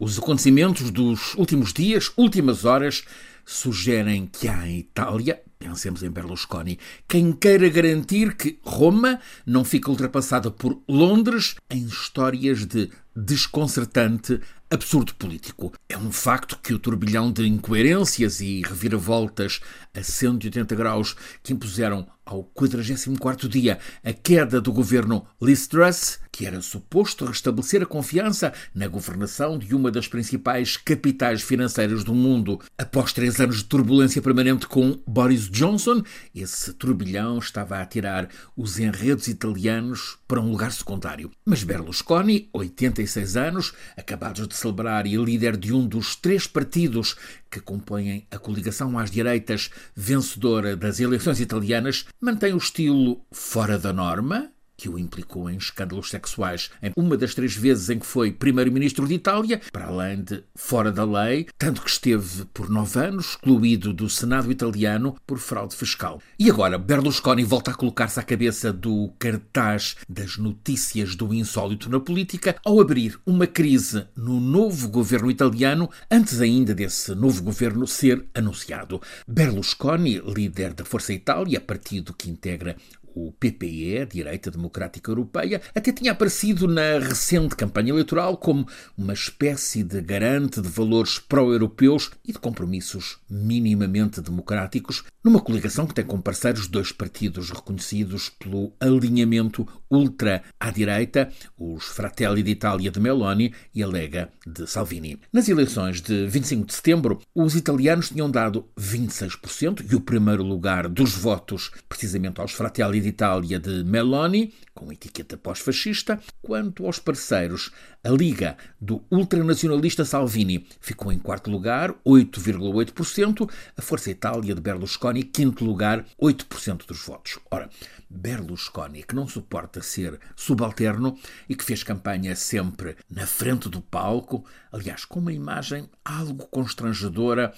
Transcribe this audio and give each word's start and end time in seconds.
Os 0.00 0.18
acontecimentos 0.18 0.90
dos 0.90 1.34
últimos 1.34 1.72
dias, 1.72 2.10
últimas 2.16 2.64
horas, 2.64 3.04
sugerem 3.46 4.26
que 4.26 4.48
há 4.48 4.66
em 4.66 4.78
Itália, 4.80 5.40
pensemos 5.56 6.02
em 6.02 6.10
Berlusconi, 6.10 6.80
quem 7.06 7.32
queira 7.32 7.68
garantir 7.68 8.36
que 8.36 8.58
Roma 8.64 9.20
não 9.46 9.64
fica 9.64 9.88
ultrapassada 9.90 10.50
por 10.50 10.82
Londres 10.88 11.54
em 11.70 11.84
histórias 11.84 12.66
de 12.66 12.90
desconcertante 13.14 14.40
absurdo 14.68 15.14
político. 15.14 15.72
É 15.88 15.96
um 15.96 16.10
facto 16.10 16.58
que 16.60 16.74
o 16.74 16.78
turbilhão 16.80 17.30
de 17.30 17.46
incoerências 17.46 18.40
e 18.40 18.62
reviravoltas 18.62 19.60
a 19.96 20.02
180 20.02 20.74
graus 20.74 21.14
que 21.40 21.52
impuseram 21.52 22.08
ao 22.24 22.44
44º 22.44 23.48
dia 23.48 23.78
a 24.02 24.12
queda 24.12 24.60
do 24.60 24.72
governo 24.72 25.26
Liz 25.40 25.66
Truss, 25.66 26.18
que 26.32 26.46
era 26.46 26.60
suposto 26.60 27.26
restabelecer 27.26 27.82
a 27.82 27.86
confiança 27.86 28.52
na 28.74 28.88
governação 28.88 29.56
de 29.56 29.72
uma 29.74 29.90
das 29.90 30.08
principais 30.08 30.76
capitais 30.76 31.42
financeiras 31.42 32.02
do 32.02 32.12
mundo. 32.12 32.60
Após 32.76 33.12
três 33.12 33.40
anos 33.40 33.58
de 33.58 33.64
turbulência 33.64 34.20
permanente 34.20 34.66
com 34.66 35.00
Boris 35.06 35.48
Johnson, 35.48 36.02
esse 36.34 36.72
turbilhão 36.72 37.38
estava 37.38 37.78
a 37.78 37.86
tirar 37.86 38.28
os 38.56 38.80
enredos 38.80 39.28
italianos 39.28 40.18
para 40.26 40.40
um 40.40 40.50
lugar 40.50 40.72
secundário. 40.72 41.30
Mas 41.44 41.62
Berlusconi, 41.62 42.48
86 42.52 43.36
anos, 43.36 43.72
acabados 43.96 44.48
de 44.48 44.56
celebrar 44.56 45.06
e 45.06 45.16
líder 45.16 45.56
de 45.56 45.72
um 45.72 45.86
dos 45.86 46.16
três 46.16 46.48
partidos 46.48 47.16
que 47.54 47.60
compõem 47.60 48.26
a 48.32 48.38
coligação 48.38 48.98
às 48.98 49.12
direitas 49.12 49.70
vencedora 49.94 50.76
das 50.76 50.98
eleições 50.98 51.38
italianas, 51.38 52.04
mantém 52.24 52.54
o 52.54 52.56
estilo 52.56 53.22
fora 53.30 53.78
da 53.78 53.92
norma, 53.92 54.50
que 54.84 54.88
o 54.90 54.98
implicou 54.98 55.48
em 55.48 55.56
escândalos 55.56 56.10
sexuais 56.10 56.70
em 56.82 56.92
uma 56.94 57.16
das 57.16 57.34
três 57.34 57.56
vezes 57.56 57.88
em 57.88 57.98
que 57.98 58.04
foi 58.04 58.30
primeiro-ministro 58.30 59.08
de 59.08 59.14
Itália, 59.14 59.62
para 59.72 59.86
além 59.86 60.22
de 60.22 60.44
fora 60.54 60.92
da 60.92 61.04
lei, 61.06 61.46
tanto 61.56 61.80
que 61.80 61.88
esteve 61.88 62.44
por 62.52 62.68
nove 62.68 63.00
anos 63.00 63.30
excluído 63.30 63.94
do 63.94 64.10
Senado 64.10 64.52
italiano 64.52 65.16
por 65.26 65.38
fraude 65.38 65.74
fiscal. 65.74 66.20
E 66.38 66.50
agora 66.50 66.76
Berlusconi 66.76 67.44
volta 67.44 67.70
a 67.70 67.74
colocar-se 67.74 68.20
à 68.20 68.22
cabeça 68.22 68.70
do 68.74 69.10
cartaz 69.18 69.96
das 70.06 70.36
notícias 70.36 71.16
do 71.16 71.32
insólito 71.32 71.88
na 71.88 71.98
política 71.98 72.54
ao 72.62 72.78
abrir 72.78 73.18
uma 73.24 73.46
crise 73.46 74.06
no 74.14 74.38
novo 74.38 74.86
governo 74.90 75.30
italiano 75.30 75.88
antes 76.10 76.42
ainda 76.42 76.74
desse 76.74 77.14
novo 77.14 77.42
governo 77.42 77.86
ser 77.86 78.26
anunciado. 78.34 79.00
Berlusconi, 79.26 80.20
líder 80.20 80.74
da 80.74 80.84
Força 80.84 81.14
Itália, 81.14 81.58
partido 81.58 82.12
que 82.12 82.28
integra 82.28 82.76
o 83.14 83.32
PPE, 83.32 84.06
Direita 84.10 84.50
Democrática 84.50 85.10
Europeia, 85.10 85.62
até 85.74 85.92
tinha 85.92 86.12
aparecido 86.12 86.66
na 86.66 86.98
recente 86.98 87.54
campanha 87.54 87.90
eleitoral 87.90 88.36
como 88.36 88.66
uma 88.96 89.12
espécie 89.12 89.82
de 89.82 90.00
garante 90.00 90.60
de 90.60 90.68
valores 90.68 91.18
pró-europeus 91.18 92.10
e 92.24 92.32
de 92.32 92.38
compromissos 92.38 93.18
minimamente 93.30 94.20
democráticos, 94.20 95.04
numa 95.22 95.40
coligação 95.40 95.86
que 95.86 95.94
tem 95.94 96.04
como 96.04 96.22
parceiros 96.22 96.66
dois 96.66 96.90
partidos 96.92 97.50
reconhecidos 97.50 98.28
pelo 98.28 98.72
alinhamento 98.80 99.66
ultra 99.90 100.42
à 100.58 100.70
direita, 100.70 101.30
os 101.56 101.84
Fratelli 101.84 102.42
d'Italia 102.42 102.90
de 102.90 103.00
Meloni 103.00 103.54
e 103.74 103.82
a 103.82 103.86
Lega 103.86 104.30
de 104.46 104.66
Salvini. 104.66 105.20
Nas 105.32 105.48
eleições 105.48 106.00
de 106.00 106.26
25 106.26 106.66
de 106.66 106.74
setembro, 106.74 107.20
os 107.34 107.54
italianos 107.54 108.08
tinham 108.08 108.30
dado 108.30 108.66
26% 108.78 109.84
e 109.90 109.94
o 109.94 110.00
primeiro 110.00 110.42
lugar 110.42 110.88
dos 110.88 111.14
votos 111.14 111.70
precisamente 111.88 112.40
aos 112.40 112.52
Fratelli 112.52 113.03
de 113.04 113.08
Itália 113.10 113.60
de 113.60 113.84
Meloni, 113.84 114.54
com 114.74 114.90
etiqueta 114.90 115.36
pós-fascista, 115.36 116.18
quanto 116.40 116.86
aos 116.86 116.98
parceiros. 116.98 117.70
A 118.02 118.08
Liga 118.08 118.56
do 118.80 119.02
ultranacionalista 119.10 120.06
Salvini 120.06 120.66
ficou 120.80 121.12
em 121.12 121.18
quarto 121.18 121.50
lugar, 121.50 121.92
8,8%, 122.04 123.50
a 123.76 123.82
Força 123.82 124.10
Itália 124.10 124.54
de 124.54 124.60
Berlusconi, 124.60 125.22
quinto 125.22 125.64
lugar, 125.66 126.06
8% 126.20 126.86
dos 126.86 127.04
votos. 127.04 127.38
Ora, 127.50 127.68
Berlusconi, 128.08 129.02
que 129.02 129.14
não 129.14 129.28
suporta 129.28 129.82
ser 129.82 130.18
subalterno 130.34 131.18
e 131.48 131.54
que 131.54 131.64
fez 131.64 131.82
campanha 131.82 132.34
sempre 132.34 132.96
na 133.10 133.26
frente 133.26 133.68
do 133.68 133.82
palco, 133.82 134.44
aliás, 134.72 135.04
com 135.04 135.20
uma 135.20 135.32
imagem 135.32 135.88
algo 136.04 136.46
constrangedora, 136.46 137.52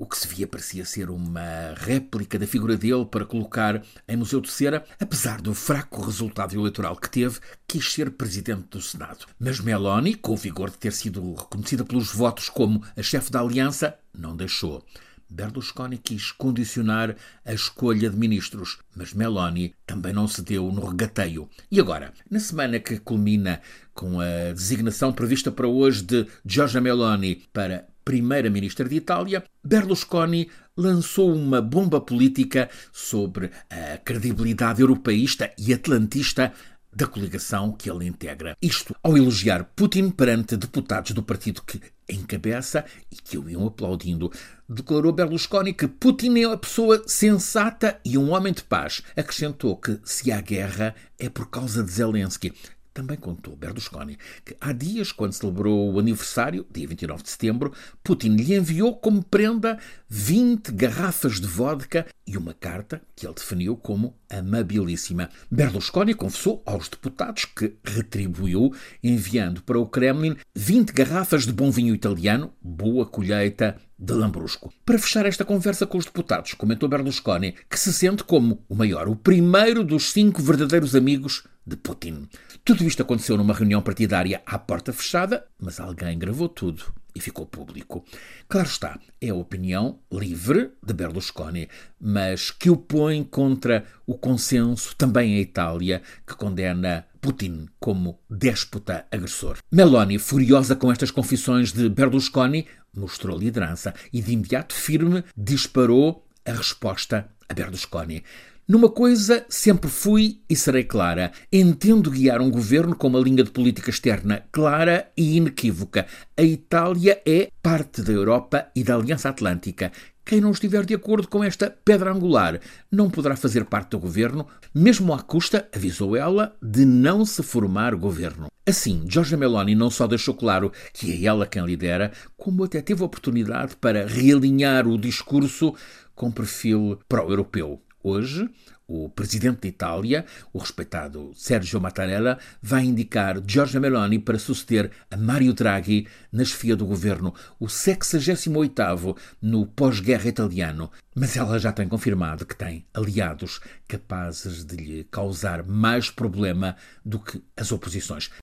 o 0.00 0.06
que 0.06 0.16
se 0.16 0.26
via 0.26 0.46
parecia 0.46 0.82
ser 0.86 1.10
uma 1.10 1.74
réplica 1.76 2.38
da 2.38 2.46
figura 2.46 2.74
dele 2.74 3.04
para 3.04 3.26
colocar 3.26 3.82
em 4.08 4.16
Museu 4.16 4.40
de 4.40 4.50
Cera, 4.50 4.82
apesar 4.98 5.42
do 5.42 5.54
fraco 5.54 6.00
resultado 6.00 6.56
eleitoral 6.56 6.96
que 6.96 7.10
teve, 7.10 7.38
quis 7.68 7.92
ser 7.92 8.10
presidente 8.12 8.68
do 8.70 8.80
Senado. 8.80 9.26
Mas 9.38 9.60
Meloni, 9.60 10.14
com 10.14 10.32
o 10.32 10.38
vigor 10.38 10.70
de 10.70 10.78
ter 10.78 10.94
sido 10.94 11.34
reconhecida 11.34 11.84
pelos 11.84 12.14
votos 12.14 12.48
como 12.48 12.82
a 12.96 13.02
chefe 13.02 13.30
da 13.30 13.40
aliança, 13.40 13.94
não 14.14 14.34
deixou. 14.34 14.82
Berlusconi 15.28 15.98
quis 15.98 16.32
condicionar 16.32 17.14
a 17.44 17.52
escolha 17.52 18.08
de 18.08 18.16
ministros, 18.16 18.78
mas 18.96 19.12
Meloni 19.12 19.74
também 19.86 20.14
não 20.14 20.26
se 20.26 20.40
deu 20.40 20.72
no 20.72 20.84
regateio. 20.84 21.46
E 21.70 21.78
agora, 21.78 22.14
na 22.28 22.40
semana 22.40 22.80
que 22.80 22.98
culmina 22.98 23.60
com 23.92 24.18
a 24.18 24.52
designação 24.54 25.12
prevista 25.12 25.52
para 25.52 25.68
hoje 25.68 26.02
de 26.02 26.26
Giorgia 26.44 26.80
Meloni 26.80 27.44
para 27.52 27.89
primeira-ministra 28.04 28.88
de 28.88 28.96
Itália, 28.96 29.44
Berlusconi 29.62 30.48
lançou 30.76 31.34
uma 31.34 31.60
bomba 31.60 32.00
política 32.00 32.68
sobre 32.92 33.50
a 33.68 33.98
credibilidade 33.98 34.80
europeísta 34.80 35.50
e 35.58 35.72
atlantista 35.72 36.52
da 36.92 37.06
coligação 37.06 37.72
que 37.72 37.90
ele 37.90 38.06
integra. 38.06 38.56
Isto 38.60 38.94
ao 39.02 39.16
elogiar 39.16 39.64
Putin 39.76 40.10
perante 40.10 40.56
deputados 40.56 41.12
do 41.12 41.22
partido 41.22 41.62
que 41.62 41.80
encabeça 42.08 42.84
e 43.10 43.16
que 43.16 43.38
o 43.38 43.48
iam 43.48 43.66
aplaudindo. 43.66 44.32
Declarou 44.68 45.12
Berlusconi 45.12 45.72
que 45.72 45.86
Putin 45.86 46.40
é 46.40 46.48
uma 46.48 46.58
pessoa 46.58 47.02
sensata 47.06 48.00
e 48.04 48.18
um 48.18 48.32
homem 48.32 48.52
de 48.52 48.64
paz. 48.64 49.02
Acrescentou 49.16 49.76
que 49.76 50.00
se 50.04 50.32
há 50.32 50.40
guerra 50.40 50.94
é 51.18 51.28
por 51.28 51.48
causa 51.48 51.82
de 51.82 51.92
Zelensky. 51.92 52.52
Também 52.92 53.16
contou 53.16 53.54
Berlusconi 53.54 54.18
que 54.44 54.56
há 54.60 54.72
dias, 54.72 55.12
quando 55.12 55.32
celebrou 55.32 55.92
o 55.92 55.98
aniversário, 55.98 56.66
dia 56.70 56.88
29 56.88 57.22
de 57.22 57.30
setembro, 57.30 57.72
Putin 58.02 58.34
lhe 58.34 58.54
enviou 58.54 58.96
como 58.96 59.22
prenda 59.22 59.78
20 60.08 60.72
garrafas 60.72 61.40
de 61.40 61.46
vodka 61.46 62.06
e 62.30 62.36
uma 62.36 62.54
carta 62.54 63.02
que 63.16 63.26
ele 63.26 63.34
definiu 63.34 63.76
como 63.76 64.16
amabilíssima. 64.30 65.28
Berlusconi 65.50 66.14
confessou 66.14 66.62
aos 66.64 66.88
deputados 66.88 67.44
que 67.44 67.74
retribuiu 67.82 68.72
enviando 69.02 69.60
para 69.62 69.80
o 69.80 69.86
Kremlin 69.86 70.36
20 70.54 70.92
garrafas 70.92 71.44
de 71.44 71.52
bom 71.52 71.72
vinho 71.72 71.92
italiano, 71.92 72.52
boa 72.62 73.04
colheita 73.04 73.76
de 73.98 74.12
Lambrusco. 74.12 74.72
Para 74.86 74.98
fechar 75.00 75.26
esta 75.26 75.44
conversa 75.44 75.88
com 75.88 75.98
os 75.98 76.04
deputados, 76.04 76.54
comentou 76.54 76.88
Berlusconi 76.88 77.56
que 77.68 77.78
se 77.78 77.92
sente 77.92 78.22
como 78.22 78.64
o 78.68 78.76
maior, 78.76 79.08
o 79.08 79.16
primeiro 79.16 79.82
dos 79.82 80.12
cinco 80.12 80.40
verdadeiros 80.40 80.94
amigos 80.94 81.42
de 81.66 81.76
Putin. 81.76 82.28
Tudo 82.64 82.84
isto 82.84 83.02
aconteceu 83.02 83.36
numa 83.36 83.54
reunião 83.54 83.82
partidária 83.82 84.40
à 84.46 84.56
porta 84.56 84.92
fechada, 84.92 85.44
mas 85.58 85.80
alguém 85.80 86.16
gravou 86.16 86.48
tudo 86.48 86.94
e 87.14 87.20
ficou 87.20 87.46
público. 87.46 88.04
Claro 88.48 88.68
está, 88.68 88.98
é 89.20 89.30
a 89.30 89.34
opinião 89.34 89.98
livre 90.12 90.70
de 90.84 90.92
Berlusconi, 90.92 91.68
mas 92.00 92.50
que 92.50 92.70
o 92.70 92.76
põe 92.76 93.22
contra 93.24 93.84
o 94.06 94.16
consenso 94.16 94.94
também 94.96 95.34
em 95.34 95.40
Itália, 95.40 96.02
que 96.26 96.34
condena 96.34 97.06
Putin 97.20 97.68
como 97.78 98.18
déspota 98.28 99.06
agressor. 99.10 99.58
Meloni, 99.70 100.18
furiosa 100.18 100.74
com 100.74 100.90
estas 100.90 101.10
confissões 101.10 101.72
de 101.72 101.88
Berlusconi, 101.88 102.66
mostrou 102.94 103.38
liderança 103.38 103.94
e 104.12 104.22
de 104.22 104.32
imediato 104.32 104.74
firme 104.74 105.24
disparou 105.36 106.26
a 106.44 106.52
resposta 106.52 107.28
a 107.48 107.54
Berlusconi. 107.54 108.24
Numa 108.70 108.88
coisa 108.88 109.44
sempre 109.48 109.90
fui 109.90 110.42
e 110.48 110.54
serei 110.54 110.84
clara. 110.84 111.32
Entendo 111.52 112.08
guiar 112.08 112.40
um 112.40 112.48
governo 112.48 112.94
com 112.94 113.08
uma 113.08 113.18
linha 113.18 113.42
de 113.42 113.50
política 113.50 113.90
externa 113.90 114.44
clara 114.52 115.10
e 115.16 115.38
inequívoca. 115.38 116.06
A 116.36 116.42
Itália 116.44 117.20
é 117.26 117.48
parte 117.60 118.00
da 118.00 118.12
Europa 118.12 118.68
e 118.76 118.84
da 118.84 118.94
Aliança 118.94 119.28
Atlântica. 119.28 119.90
Quem 120.24 120.40
não 120.40 120.52
estiver 120.52 120.84
de 120.84 120.94
acordo 120.94 121.26
com 121.26 121.42
esta 121.42 121.68
pedra 121.84 122.12
angular 122.12 122.60
não 122.92 123.10
poderá 123.10 123.34
fazer 123.34 123.64
parte 123.64 123.90
do 123.90 123.98
governo, 123.98 124.46
mesmo 124.72 125.12
à 125.12 125.18
custa, 125.18 125.68
avisou 125.74 126.14
ela, 126.14 126.54
de 126.62 126.84
não 126.84 127.24
se 127.24 127.42
formar 127.42 127.96
governo. 127.96 128.46
Assim, 128.64 129.02
Giorgia 129.08 129.36
Meloni 129.36 129.74
não 129.74 129.90
só 129.90 130.06
deixou 130.06 130.32
claro 130.32 130.70
que 130.92 131.10
é 131.10 131.26
ela 131.26 131.44
quem 131.44 131.66
lidera, 131.66 132.12
como 132.36 132.62
até 132.62 132.80
teve 132.80 133.02
oportunidade 133.02 133.74
para 133.74 134.06
realinhar 134.06 134.86
o 134.86 134.96
discurso 134.96 135.74
com 136.14 136.30
perfil 136.30 137.00
pró-europeu. 137.08 137.82
Hoje, 138.02 138.48
o 138.88 139.08
presidente 139.08 139.60
da 139.60 139.68
Itália, 139.68 140.24
o 140.52 140.58
respeitado 140.58 141.32
Sergio 141.34 141.80
Mattarella, 141.80 142.38
vai 142.62 142.84
indicar 142.84 143.40
Giorgia 143.46 143.78
Meloni 143.78 144.18
para 144.18 144.38
suceder 144.38 144.90
a 145.10 145.16
Mario 145.16 145.52
Draghi 145.52 146.08
na 146.32 146.44
chefia 146.44 146.74
do 146.74 146.86
governo, 146.86 147.34
o 147.58 147.66
68º 147.66 149.16
no 149.40 149.66
pós-guerra 149.66 150.28
italiano. 150.28 150.90
Mas 151.14 151.36
ela 151.36 151.58
já 151.58 151.72
tem 151.72 151.86
confirmado 151.86 152.46
que 152.46 152.56
tem 152.56 152.86
aliados 152.94 153.60
capazes 153.86 154.64
de 154.64 154.76
lhe 154.76 155.04
causar 155.04 155.62
mais 155.62 156.10
problema 156.10 156.74
do 157.04 157.18
que 157.18 157.42
as 157.56 157.70
oposições. 157.70 158.30